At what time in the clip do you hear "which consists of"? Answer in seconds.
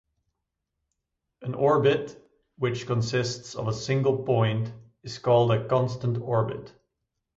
2.57-3.67